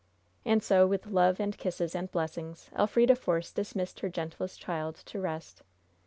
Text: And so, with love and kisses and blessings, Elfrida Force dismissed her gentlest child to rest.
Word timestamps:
And 0.45 0.63
so, 0.63 0.87
with 0.87 1.05
love 1.05 1.39
and 1.39 1.55
kisses 1.55 1.93
and 1.93 2.11
blessings, 2.11 2.71
Elfrida 2.75 3.15
Force 3.15 3.51
dismissed 3.51 3.99
her 3.99 4.09
gentlest 4.09 4.59
child 4.59 4.95
to 5.05 5.19
rest. 5.21 5.61